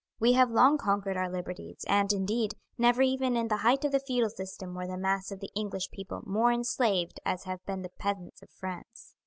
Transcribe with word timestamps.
We 0.19 0.33
have 0.33 0.49
long 0.49 0.79
conquered 0.79 1.15
our 1.15 1.29
liberties, 1.29 1.85
and, 1.87 2.11
indeed, 2.11 2.55
never 2.75 3.03
even 3.03 3.37
in 3.37 3.49
the 3.49 3.57
height 3.57 3.85
of 3.85 3.91
the 3.91 3.99
feudal 3.99 4.31
system 4.31 4.73
were 4.73 4.87
the 4.87 4.97
mass 4.97 5.29
of 5.29 5.41
the 5.41 5.51
English 5.55 5.91
people 5.91 6.23
more 6.25 6.51
enslaved 6.51 7.19
as 7.23 7.43
have 7.43 7.63
been 7.67 7.83
the 7.83 7.89
peasants 7.99 8.41
of 8.41 8.49
France. 8.49 9.13